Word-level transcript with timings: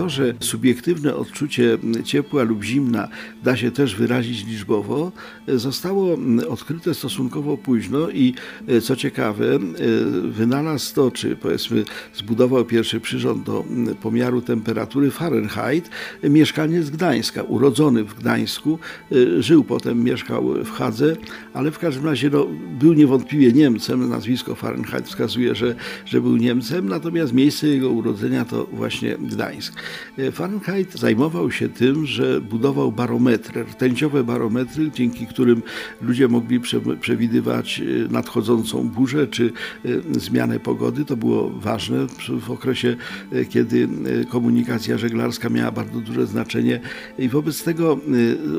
To, 0.00 0.08
że 0.08 0.34
subiektywne 0.40 1.16
odczucie 1.16 1.78
ciepła 2.04 2.42
lub 2.42 2.62
zimna 2.62 3.08
da 3.44 3.56
się 3.56 3.70
też 3.70 3.96
wyrazić 3.96 4.46
liczbowo, 4.46 5.12
zostało 5.48 6.18
odkryte 6.48 6.94
stosunkowo 6.94 7.56
późno 7.56 8.10
i 8.10 8.34
co 8.82 8.96
ciekawe, 8.96 9.58
wynalazł 10.24 10.94
to, 10.94 11.10
czy 11.10 11.36
powiedzmy 11.36 11.84
zbudował 12.14 12.64
pierwszy 12.64 13.00
przyrząd 13.00 13.46
do 13.46 13.64
pomiaru 14.02 14.42
temperatury 14.42 15.10
Fahrenheit, 15.10 15.90
mieszkaniec 16.22 16.90
Gdańska, 16.90 17.42
urodzony 17.42 18.04
w 18.04 18.14
Gdańsku, 18.14 18.78
żył 19.38 19.64
potem, 19.64 20.04
mieszkał 20.04 20.64
w 20.64 20.70
Hadze, 20.70 21.16
ale 21.54 21.70
w 21.70 21.78
każdym 21.78 22.04
razie 22.04 22.30
no, 22.30 22.46
był 22.78 22.92
niewątpliwie 22.92 23.52
Niemcem, 23.52 24.08
nazwisko 24.08 24.54
Fahrenheit 24.54 25.06
wskazuje, 25.08 25.54
że, 25.54 25.74
że 26.06 26.20
był 26.20 26.36
Niemcem, 26.36 26.88
natomiast 26.88 27.32
miejsce 27.32 27.68
jego 27.68 27.90
urodzenia 27.90 28.44
to 28.44 28.66
właśnie 28.72 29.16
Gdańsk. 29.18 29.74
Fahrenheit 30.32 30.98
zajmował 30.98 31.50
się 31.50 31.68
tym, 31.68 32.06
że 32.06 32.40
budował 32.40 32.92
barometry, 32.92 33.62
rtęciowe 33.62 34.24
barometry, 34.24 34.90
dzięki 34.94 35.26
którym 35.26 35.62
ludzie 36.02 36.28
mogli 36.28 36.60
przewidywać 37.00 37.80
e, 37.80 38.12
nadchodzącą 38.12 38.88
burzę 38.88 39.26
czy 39.26 39.52
e, 39.84 40.20
zmianę 40.20 40.60
pogody. 40.60 41.04
To 41.04 41.16
było 41.16 41.50
ważne 41.50 42.06
w 42.40 42.50
okresie, 42.50 42.96
kiedy 43.50 43.88
komunikacja 44.28 44.98
żeglarska 44.98 45.48
miała 45.48 45.72
bardzo 45.72 46.00
duże 46.00 46.26
znaczenie 46.26 46.80
i 47.18 47.28
wobec 47.28 47.64
tego 47.64 47.98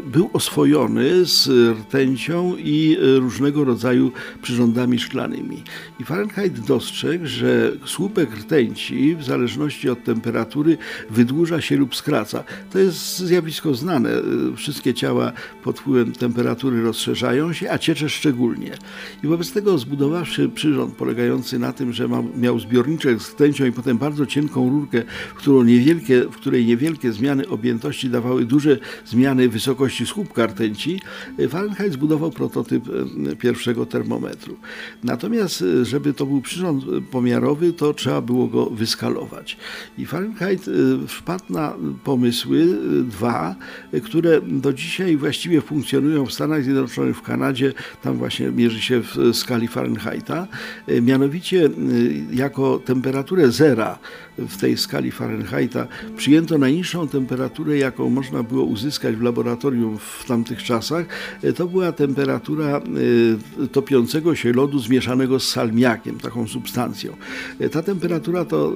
był 0.05 0.29
oswojony 0.33 1.25
z 1.25 1.49
rtęcią 1.77 2.55
i 2.57 2.97
różnego 3.19 3.63
rodzaju 3.63 4.11
przyrządami 4.41 4.99
szklanymi. 4.99 5.63
I 5.99 6.03
Fahrenheit 6.03 6.59
dostrzegł, 6.59 7.25
że 7.25 7.71
słupek 7.85 8.35
rtęci 8.37 9.15
w 9.15 9.23
zależności 9.23 9.89
od 9.89 10.03
temperatury 10.03 10.77
wydłuża 11.21 11.61
się 11.61 11.77
lub 11.77 11.95
skraca. 11.95 12.43
To 12.71 12.79
jest 12.79 13.19
zjawisko 13.19 13.75
znane. 13.75 14.09
Wszystkie 14.55 14.93
ciała 14.93 15.31
pod 15.63 15.79
wpływem 15.79 16.11
temperatury 16.11 16.81
rozszerzają 16.83 17.53
się, 17.53 17.71
a 17.71 17.77
ciecze 17.77 18.09
szczególnie. 18.09 18.71
I 19.23 19.27
wobec 19.27 19.51
tego 19.51 19.77
zbudowawszy 19.77 20.49
przyrząd 20.49 20.95
polegający 20.95 21.59
na 21.59 21.73
tym, 21.73 21.93
że 21.93 22.09
miał 22.37 22.59
zbiorniczek 22.59 23.21
z 23.21 23.35
tęcią 23.35 23.65
i 23.65 23.71
potem 23.71 23.97
bardzo 23.97 24.25
cienką 24.25 24.69
rurkę, 24.69 25.03
w, 25.29 25.33
którą 25.33 25.63
niewielkie, 25.63 26.21
w 26.21 26.35
której 26.35 26.65
niewielkie 26.65 27.11
zmiany 27.11 27.47
objętości 27.47 28.09
dawały 28.09 28.45
duże 28.45 28.77
zmiany 29.05 29.49
wysokości 29.49 30.05
słupka 30.05 30.45
rtęci, 30.45 30.99
Fahrenheit 31.49 31.93
zbudował 31.93 32.31
prototyp 32.31 32.83
e, 32.87 33.35
pierwszego 33.35 33.85
termometru. 33.85 34.57
Natomiast, 35.03 35.61
e, 35.61 35.85
żeby 35.85 36.13
to 36.13 36.25
był 36.25 36.41
przyrząd 36.41 36.83
pomiarowy, 37.11 37.73
to 37.73 37.93
trzeba 37.93 38.21
było 38.21 38.47
go 38.47 38.65
wyskalować. 38.65 39.57
I 39.97 40.05
Fahrenheit 40.05 40.67
e, 40.67 41.00
wpadł 41.07 41.43
na 41.49 41.73
pomysły, 42.03 42.57
y, 42.57 43.03
dwa, 43.03 43.55
które 44.03 44.41
do 44.41 44.73
dzisiaj 44.73 45.17
właściwie 45.17 45.61
funkcjonują 45.61 46.25
w 46.25 46.33
Stanach 46.33 46.63
Zjednoczonych, 46.63 47.17
w 47.17 47.21
Kanadzie, 47.21 47.73
tam 48.01 48.17
właśnie 48.17 48.51
mierzy 48.51 48.81
się 48.81 49.01
w 49.01 49.15
skali 49.33 49.67
Fahrenheita, 49.67 50.47
y, 50.89 51.01
mianowicie 51.01 51.65
y, 51.65 51.71
jako 52.33 52.79
temperaturę 52.85 53.51
zera 53.51 53.99
w 54.37 54.57
tej 54.57 54.77
skali 54.77 55.11
Fahrenheita 55.11 55.87
przyjęto 56.17 56.57
najniższą 56.57 57.07
temperaturę, 57.07 57.77
jaką 57.77 58.09
można 58.09 58.43
było 58.43 58.63
uzyskać 58.63 59.15
w 59.15 59.21
laboratorium 59.21 59.97
w 59.97 60.25
tamtych 60.27 60.63
czasach. 60.63 61.05
To 61.55 61.67
była 61.67 61.91
temperatura 61.91 62.81
topiącego 63.71 64.35
się 64.35 64.53
lodu 64.53 64.79
zmieszanego 64.79 65.39
z 65.39 65.47
salmiakiem, 65.47 66.19
taką 66.19 66.47
substancją. 66.47 67.15
Ta 67.71 67.83
temperatura 67.83 68.45
to 68.45 68.73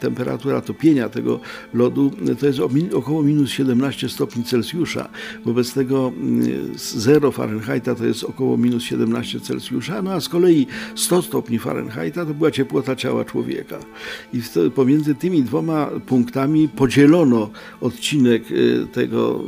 temperatura 0.00 0.60
topienia 0.60 1.08
tego 1.08 1.40
lodu 1.74 2.10
to 2.40 2.46
jest 2.46 2.60
około 2.94 3.22
minus 3.22 3.50
17 3.50 4.08
stopni 4.08 4.44
Celsjusza. 4.44 5.08
Wobec 5.44 5.74
tego 5.74 6.12
0 6.76 7.18
mm, 7.18 7.32
Fahrenheita 7.32 7.94
to 7.94 8.04
jest 8.06 8.24
około 8.24 8.56
minus 8.56 8.82
17 8.82 9.40
Celsjusza, 9.40 10.02
no 10.02 10.12
a 10.12 10.20
z 10.20 10.28
kolei 10.28 10.66
100 10.94 11.22
stopni 11.22 11.58
Fahrenheita 11.58 12.26
to 12.26 12.34
była 12.34 12.50
ciepłota 12.50 12.96
ciała 12.96 13.24
człowieka. 13.24 13.78
I 14.32 14.40
pomiędzy 14.74 15.14
tymi 15.14 15.42
dwoma 15.42 15.90
punktami 16.06 16.68
podzielono 16.68 17.50
odcinek 17.80 18.50
y, 18.50 18.86
tego 18.92 19.44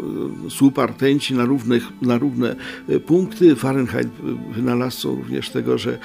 y, 0.47 0.51
słupa 0.51 0.87
rtęci 0.87 1.35
na, 1.35 1.45
równych, 1.45 1.85
na 2.03 2.19
równe 2.19 2.57
y, 2.89 3.01
punkty. 3.01 3.57
Fahrenheit 3.57 4.09
wynalazcą 4.55 5.17
również 5.17 5.51
tego, 5.51 5.79
że, 5.79 5.99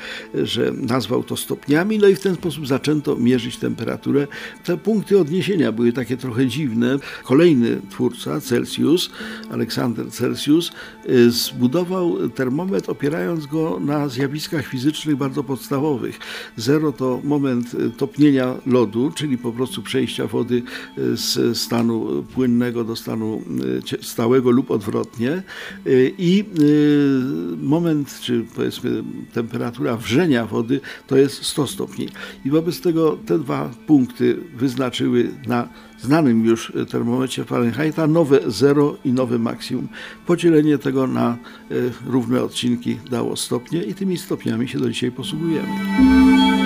że 0.43 0.71
nazwał 0.71 1.23
to 1.23 1.37
stopniami, 1.37 1.97
no 1.97 2.07
i 2.07 2.15
w 2.15 2.19
ten 2.19 2.35
sposób 2.35 2.67
zaczęto 2.67 3.15
mierzyć 3.15 3.57
temperaturę. 3.57 4.27
Te 4.63 4.77
punkty 4.77 5.19
odniesienia 5.19 5.71
były 5.71 5.93
takie 5.99 6.17
trochę 6.17 6.47
dziwne. 6.47 6.99
Kolejny 7.23 7.81
twórca, 7.89 8.41
Celsius, 8.41 9.09
Aleksander 9.51 10.11
Celsius, 10.11 10.71
y, 11.09 11.31
zbudował 11.31 12.29
termometr 12.29 12.91
opierając 12.91 13.45
go 13.45 13.79
na 13.79 14.09
zjawiskach 14.09 14.65
fizycznych 14.65 15.15
bardzo 15.15 15.43
podstawowych. 15.43 16.19
Zero 16.57 16.91
to 16.91 17.21
moment 17.23 17.73
y, 17.73 17.89
topnienia 17.89 18.55
lodu, 18.65 19.11
czyli 19.15 19.37
po 19.37 19.51
prostu 19.51 19.81
przejścia 19.81 20.27
wody 20.27 20.63
y, 20.97 21.17
z 21.17 21.57
stanu 21.57 22.23
płynnego 22.33 22.83
do 22.83 22.95
stanu 22.95 23.41
stałego 24.01 24.51
lub 24.51 24.71
odwrotnie 24.71 25.43
i 26.17 26.45
moment, 27.61 28.19
czy 28.21 28.45
powiedzmy 28.55 29.03
temperatura 29.33 29.97
wrzenia 29.97 30.45
wody 30.45 30.81
to 31.07 31.17
jest 31.17 31.43
100 31.43 31.67
stopni. 31.67 32.09
I 32.45 32.49
wobec 32.49 32.81
tego 32.81 33.17
te 33.25 33.39
dwa 33.39 33.69
punkty 33.87 34.37
wyznaczyły 34.55 35.31
na 35.47 35.69
znanym 36.01 36.45
już 36.45 36.73
termometrze 36.89 37.45
Fahrenheita 37.45 38.07
nowe 38.07 38.39
zero 38.47 38.97
i 39.05 39.11
nowe 39.13 39.39
maksimum. 39.39 39.87
Podzielenie 40.25 40.77
tego 40.77 41.07
na 41.07 41.37
e, 41.71 41.75
równe 42.05 42.43
odcinki 42.43 42.97
dało 43.11 43.35
stopnie 43.35 43.83
i 43.83 43.93
tymi 43.93 44.17
stopniami 44.17 44.67
się 44.67 44.79
do 44.79 44.89
dzisiaj 44.89 45.11
posługujemy. 45.11 46.58